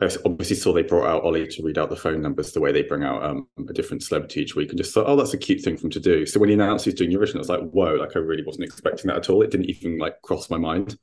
[0.00, 2.82] obviously saw they brought out Olly to read out the phone numbers the way they
[2.82, 5.62] bring out um, a different celebrity each week, and just thought, oh, that's a cute
[5.62, 6.26] thing for him to do.
[6.26, 7.94] So when he announced he's doing Eurovision, I was like, whoa!
[7.94, 9.42] Like I really wasn't expecting that at all.
[9.42, 10.96] It didn't even like cross my mind.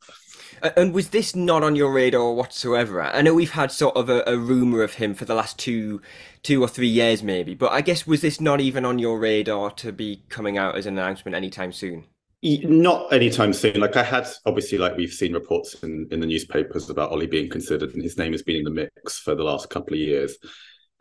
[0.75, 3.01] And was this not on your radar whatsoever?
[3.01, 6.01] I know we've had sort of a, a rumor of him for the last two,
[6.41, 7.53] two or three years, maybe.
[7.53, 10.87] But I guess was this not even on your radar to be coming out as
[10.87, 12.05] an announcement anytime soon?
[12.43, 13.79] Not anytime soon.
[13.79, 17.49] Like I had, obviously, like we've seen reports in, in the newspapers about Olly being
[17.49, 20.37] considered, and his name has been in the mix for the last couple of years.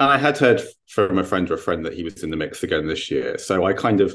[0.01, 2.37] And I had heard from a friend or a friend that he was in the
[2.37, 3.39] mix again this year.
[3.39, 4.15] So I kind of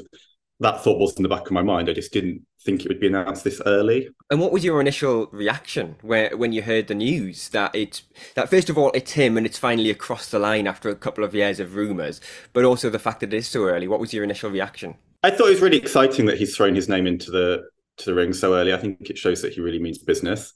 [0.60, 1.88] that thought was in the back of my mind.
[1.88, 4.08] I just didn't think it would be announced this early.
[4.30, 8.02] And what was your initial reaction when when you heard the news that it's
[8.34, 11.24] that first of all it's him and it's finally across the line after a couple
[11.24, 12.20] of years of rumours,
[12.52, 13.88] but also the fact that it is so early?
[13.88, 14.96] What was your initial reaction?
[15.22, 17.64] I thought it was really exciting that he's thrown his name into the
[17.98, 18.72] to the ring so early.
[18.72, 20.54] I think it shows that he really means business.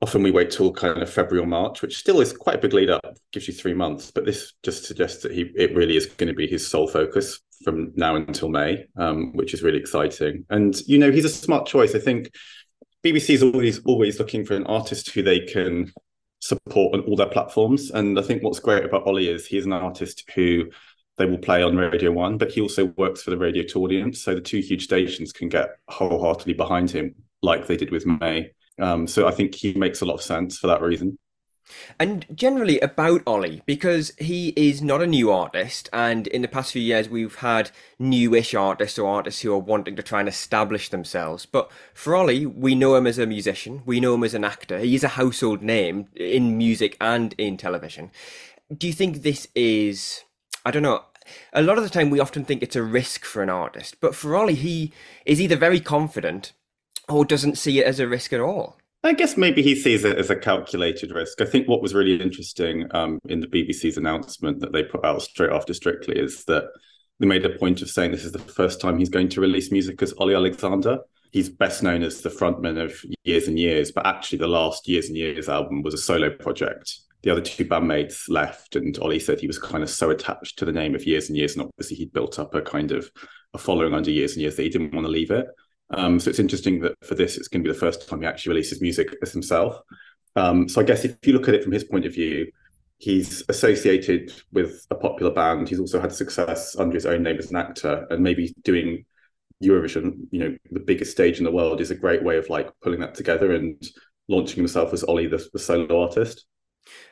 [0.00, 2.74] Often we wait till kind of February or March, which still is quite a big
[2.74, 4.10] lead up, gives you three months.
[4.10, 7.40] But this just suggests that he it really is going to be his sole focus
[7.64, 10.44] from now until May, um, which is really exciting.
[10.50, 11.94] And you know, he's a smart choice.
[11.94, 12.30] I think
[13.04, 15.92] BBC is always always looking for an artist who they can
[16.40, 17.90] support on all their platforms.
[17.90, 20.70] And I think what's great about Olly is he's an artist who
[21.18, 24.20] they will play on Radio One, but he also works for the Radio Two audience.
[24.22, 28.52] So the two huge stations can get wholeheartedly behind him, like they did with Mae.
[28.78, 31.18] Um, so I think he makes a lot of sense for that reason.
[31.98, 36.72] And generally about Olly, because he is not a new artist, and in the past
[36.72, 40.90] few years we've had newish artists or artists who are wanting to try and establish
[40.90, 41.44] themselves.
[41.44, 44.78] But for Olly, we know him as a musician, we know him as an actor.
[44.78, 48.12] He is a household name in music and in television.
[48.76, 50.22] Do you think this is,
[50.66, 51.04] I don't know,
[51.52, 54.16] a lot of the time we often think it's a risk for an artist, but
[54.16, 54.92] for Olly, he
[55.24, 56.54] is either very confident
[57.08, 58.76] or doesn't see it as a risk at all.
[59.04, 61.40] I guess maybe he sees it as a calculated risk.
[61.40, 65.22] I think what was really interesting um, in the BBC's announcement that they put out
[65.22, 66.64] straight after Strictly is that
[67.20, 69.70] they made a point of saying this is the first time he's going to release
[69.70, 70.98] music as Olly Alexander.
[71.30, 75.06] He's best known as the frontman of Years and Years, but actually the last Years
[75.06, 76.98] and Years album was a solo project.
[77.26, 80.64] The other two bandmates left, and Olly said he was kind of so attached to
[80.64, 83.10] the name of Years and Years, and obviously he'd built up a kind of
[83.52, 85.44] a following under Years and Years that he didn't want to leave it.
[85.90, 88.28] Um, so it's interesting that for this, it's going to be the first time he
[88.28, 89.76] actually releases music as himself.
[90.36, 92.46] Um, so I guess if you look at it from his point of view,
[92.98, 95.68] he's associated with a popular band.
[95.68, 99.04] He's also had success under his own name as an actor, and maybe doing
[99.60, 102.70] Eurovision, you know, the biggest stage in the world, is a great way of like
[102.82, 103.84] pulling that together and
[104.28, 106.46] launching himself as Olly, the, the solo artist.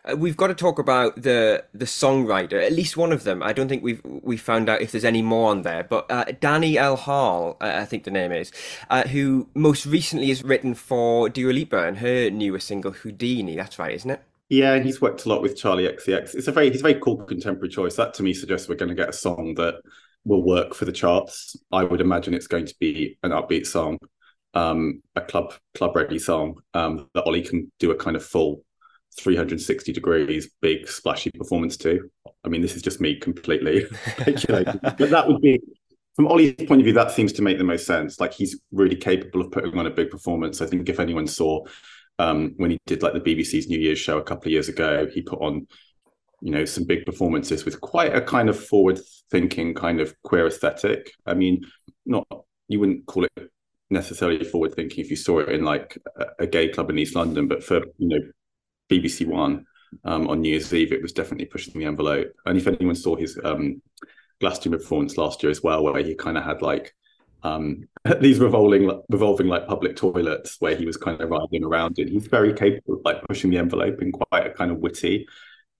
[0.05, 2.63] Uh, we've got to talk about the the songwriter.
[2.63, 3.43] At least one of them.
[3.43, 5.85] I don't think we've we found out if there's any more on there.
[5.85, 6.97] But uh, Danny L.
[6.97, 8.53] Harle, uh, I think the name is,
[8.91, 13.57] uh, who most recently has written for Dua Lipa and her newest single Houdini.
[13.57, 14.23] That's right, isn't it?
[14.49, 16.35] Yeah, and he's worked a lot with Charli XCX.
[16.35, 17.97] It's a very he's a very cool contemporary choice.
[17.97, 19.77] That to me suggests we're going to get a song that
[20.25, 21.57] will work for the charts.
[21.73, 23.99] I would imagine it's going to be an upbeat song,
[24.55, 28.65] um, a club club ready song um, that Olly can do a kind of full
[29.21, 32.11] 360 degrees big splashy performance to.
[32.45, 33.87] I mean, this is just me completely
[34.19, 35.61] speculating, but that would be
[36.17, 36.93] from Olly's point of view.
[36.93, 38.21] That seems to make the most sense.
[38.21, 40.61] Like he's really capable of putting on a big performance.
[40.61, 41.65] I think if anyone saw
[42.19, 45.07] um, when he did like the BBC's New Year's show a couple of years ago,
[45.13, 45.67] he put on
[46.41, 49.01] you know some big performances with quite a kind of forward
[49.31, 51.13] thinking kind of queer aesthetic.
[51.27, 51.63] I mean,
[52.07, 52.27] not
[52.69, 53.51] you wouldn't call it
[53.91, 57.15] necessarily forward thinking if you saw it in like a, a gay club in East
[57.15, 58.19] London, but for you know
[58.91, 59.67] BBC One
[60.05, 62.33] um, on New Year's Eve, it was definitely pushing the envelope.
[62.47, 63.81] And if anyone saw his um,
[64.41, 66.95] Glastonbury performance last year as well, where he kind of had like
[67.43, 67.89] um,
[68.21, 72.27] these revolving, revolving like public toilets where he was kind of riding around in, he's
[72.27, 75.27] very capable of like pushing the envelope in quite a kind of witty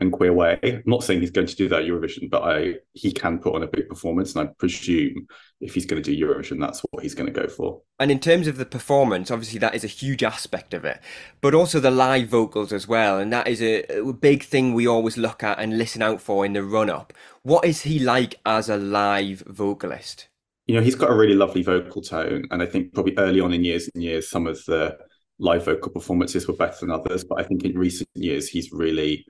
[0.01, 0.59] and queer way.
[0.63, 3.55] I'm not saying he's going to do that at Eurovision, but I he can put
[3.55, 5.27] on a big performance, and I presume
[5.61, 7.81] if he's going to do Eurovision, that's what he's going to go for.
[7.99, 11.01] And in terms of the performance, obviously that is a huge aspect of it,
[11.41, 14.87] but also the live vocals as well, and that is a, a big thing we
[14.87, 17.13] always look at and listen out for in the run up.
[17.43, 20.29] What is he like as a live vocalist?
[20.67, 23.53] You know, he's got a really lovely vocal tone, and I think probably early on
[23.53, 24.97] in years and years, some of the
[25.39, 27.23] live vocal performances were better than others.
[27.23, 29.25] But I think in recent years, he's really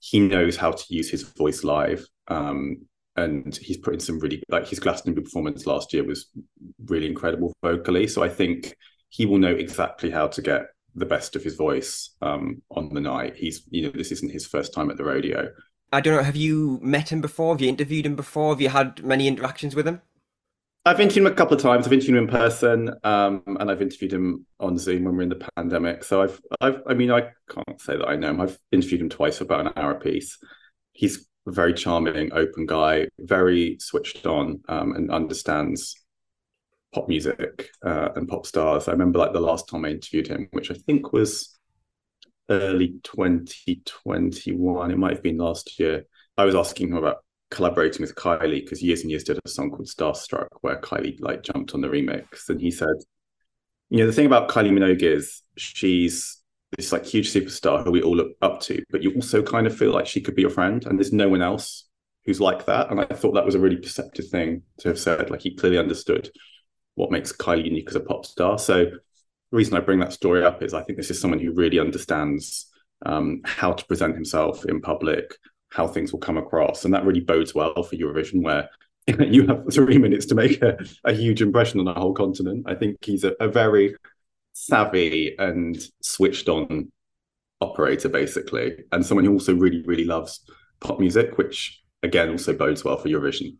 [0.00, 2.06] he knows how to use his voice live.
[2.28, 2.86] Um,
[3.16, 6.26] and he's put in some really like his Glastonbury performance last year was
[6.86, 8.06] really incredible vocally.
[8.06, 8.74] So I think
[9.10, 10.62] he will know exactly how to get
[10.94, 13.36] the best of his voice um, on the night.
[13.36, 15.50] He's you know this isn't his first time at the rodeo.
[15.92, 16.22] I don't know.
[16.22, 17.54] Have you met him before?
[17.54, 18.52] Have you interviewed him before?
[18.52, 20.00] Have you had many interactions with him?
[20.86, 21.86] I've interviewed him a couple of times.
[21.86, 25.28] I've interviewed him in person, um, and I've interviewed him on Zoom when we're in
[25.28, 26.04] the pandemic.
[26.04, 28.40] So I've, I've, I mean, I can't say that I know him.
[28.40, 30.38] I've interviewed him twice for about an hour apiece.
[30.92, 35.96] He's a very charming, open guy, very switched on, um, and understands
[36.94, 38.88] pop music uh, and pop stars.
[38.88, 41.58] I remember like the last time I interviewed him, which I think was
[42.48, 44.90] early 2021.
[44.90, 46.06] It might have been last year.
[46.38, 47.18] I was asking him about
[47.50, 51.42] collaborating with Kylie because years and years did a song called Starstruck where Kylie like
[51.42, 52.94] jumped on the remix and he said,
[53.88, 56.38] you know, the thing about Kylie Minogue is she's
[56.76, 59.76] this like huge superstar who we all look up to, but you also kind of
[59.76, 61.88] feel like she could be your friend and there's no one else
[62.24, 62.90] who's like that.
[62.90, 65.30] And I thought that was a really perceptive thing to have said.
[65.30, 66.30] Like he clearly understood
[66.94, 68.58] what makes Kylie unique as a pop star.
[68.58, 71.52] So the reason I bring that story up is I think this is someone who
[71.52, 72.66] really understands
[73.04, 75.34] um, how to present himself in public,
[75.70, 76.84] how things will come across.
[76.84, 78.68] And that really bodes well for Eurovision, where
[79.06, 82.64] you have three minutes to make a, a huge impression on a whole continent.
[82.66, 83.94] I think he's a, a very
[84.52, 86.90] savvy and switched on
[87.60, 90.40] operator, basically, and someone who also really, really loves
[90.80, 93.56] pop music, which again also bodes well for Eurovision.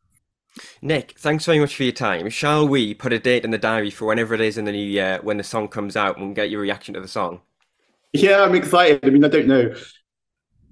[0.82, 2.28] Nick, thanks very much for your time.
[2.28, 4.84] Shall we put a date in the diary for whenever it is in the new
[4.84, 7.40] year when the song comes out and we'll get your reaction to the song?
[8.12, 8.98] Yeah, I'm excited.
[9.04, 9.72] I mean, I don't know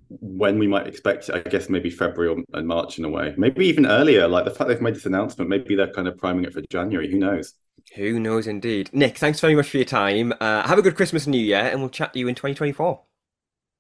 [0.09, 1.35] when we might expect it.
[1.35, 3.35] I guess maybe February or and March in a way.
[3.37, 4.29] Maybe even earlier.
[4.29, 7.11] Like the fact they've made this announcement, maybe they're kind of priming it for January.
[7.11, 7.55] Who knows?
[7.95, 8.91] Who knows indeed.
[8.93, 10.33] Nick, thanks very much for your time.
[10.41, 13.01] Uh, have a good Christmas and New Year, and we'll chat to you in 2024.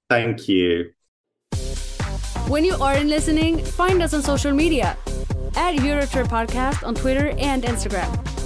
[0.08, 0.92] Thank you.
[2.48, 4.96] When you aren't listening, find us on social media
[5.56, 8.37] at Eurotrip Podcast on Twitter and Instagram.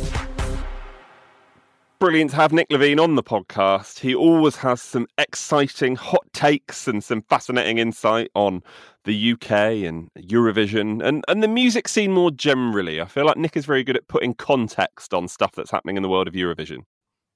[2.03, 4.01] Brilliant to have Nick Levine on the podcast.
[4.01, 8.65] He always has some exciting hot takes and some fascinating insight on
[9.05, 9.53] the UK
[9.85, 13.01] and Eurovision and, and the music scene more generally.
[13.01, 16.03] I feel like Nick is very good at putting context on stuff that's happening in
[16.03, 16.79] the world of Eurovision.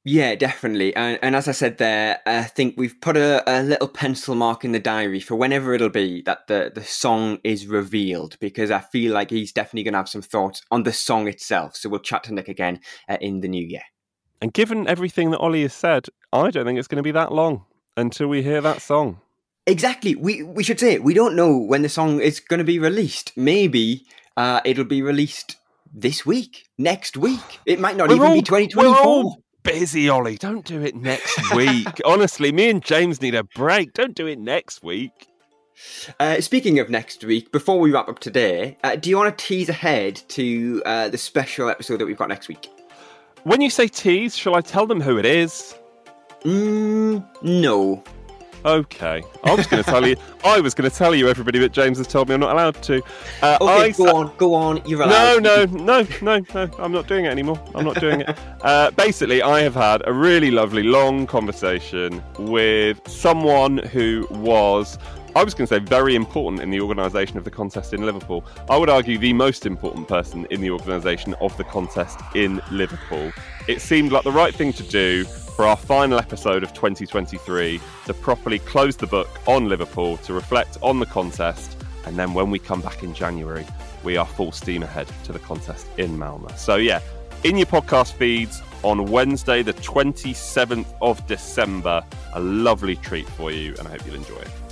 [0.04, 0.96] Yeah, definitely.
[0.96, 4.64] And, and as I said there, I think we've put a, a little pencil mark
[4.64, 8.80] in the diary for whenever it'll be that the, the song is revealed, because I
[8.80, 11.76] feel like he's definitely going to have some thoughts on the song itself.
[11.76, 13.82] So we'll chat to Nick again uh, in the new year.
[14.42, 17.32] And given everything that Olly has said, I don't think it's going to be that
[17.32, 17.64] long
[17.96, 19.20] until we hear that song.
[19.66, 20.14] Exactly.
[20.14, 21.02] We we should say it.
[21.02, 23.32] We don't know when the song is going to be released.
[23.36, 24.06] Maybe
[24.36, 25.56] uh, it'll be released
[25.92, 27.40] this week, next week.
[27.64, 28.92] It might not We're even all- be 2024.
[28.92, 30.36] we're all busy, Olly.
[30.36, 31.88] Don't do it next week.
[32.04, 33.92] Honestly, me and James need a break.
[33.94, 35.10] Don't do it next week.
[36.20, 39.44] Uh, speaking of next week, before we wrap up today, uh, do you want to
[39.44, 42.68] tease ahead to uh, the special episode that we've got next week?
[43.46, 45.78] When you say tease, shall I tell them who it is?
[46.42, 48.02] Mm, no.
[48.64, 50.16] Okay, I was going to tell you.
[50.44, 52.82] I was going to tell you everybody, but James has told me I'm not allowed
[52.82, 53.00] to.
[53.42, 54.82] Uh, Okay, I go on, go on.
[54.84, 55.44] You're allowed.
[55.44, 56.70] No, no, no, no, no.
[56.80, 57.62] I'm not doing it anymore.
[57.76, 58.36] I'm not doing it.
[58.62, 64.98] Uh, basically, I have had a really lovely long conversation with someone who was,
[65.36, 68.42] I was going to say, very important in the organisation of the contest in Liverpool.
[68.70, 73.30] I would argue the most important person in the organisation of the contest in Liverpool.
[73.68, 78.14] It seemed like the right thing to do for our final episode of 2023 to
[78.14, 81.76] properly close the book on Liverpool, to reflect on the contest,
[82.06, 83.66] and then when we come back in January,
[84.04, 86.48] we are full steam ahead to the contest in Malmo.
[86.56, 87.00] So, yeah,
[87.44, 93.74] in your podcast feeds on Wednesday, the 27th of December, a lovely treat for you,
[93.78, 94.65] and I hope you'll enjoy it.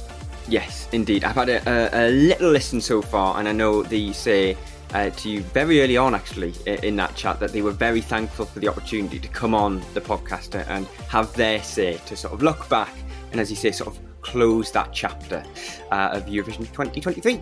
[0.49, 1.25] Yes, indeed.
[1.25, 4.57] I've had a, a, a little listen so far, and I know they say
[4.93, 8.47] uh, to you very early on, actually, in that chat, that they were very thankful
[8.47, 12.43] for the opportunity to come on the podcast and have their say to sort of
[12.43, 12.93] look back
[13.33, 15.43] and, as you say, sort of close that chapter
[15.91, 17.41] uh, of Eurovision 2023.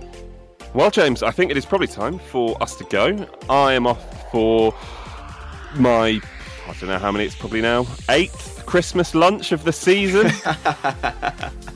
[0.75, 3.29] Well, James, I think it is probably time for us to go.
[3.51, 4.75] I am off for
[5.75, 6.21] my,
[6.67, 10.31] I don't know how many it's probably now, eighth Christmas lunch of the season.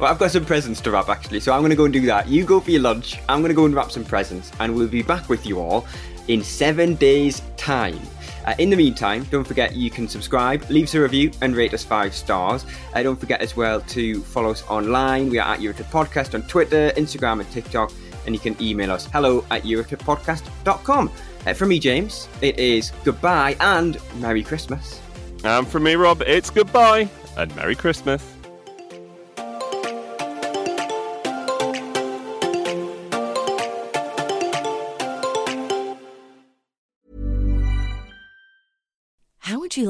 [0.00, 2.04] Well, I've got some presents to wrap actually, so I'm going to go and do
[2.06, 2.28] that.
[2.28, 4.88] You go for your lunch, I'm going to go and wrap some presents, and we'll
[4.88, 5.86] be back with you all
[6.28, 7.98] in seven days' time.
[8.44, 11.72] Uh, in the meantime, don't forget you can subscribe, leave us a review, and rate
[11.72, 12.66] us five stars.
[12.94, 15.30] Uh, don't forget as well to follow us online.
[15.30, 17.92] We are at Eurotrip Podcast on Twitter, Instagram, and TikTok,
[18.26, 21.10] and you can email us hello at eurotrippodcast.com.
[21.46, 25.00] Uh, from me, James, it is goodbye and Merry Christmas.
[25.44, 28.33] and from me, Rob, it's goodbye and Merry Christmas.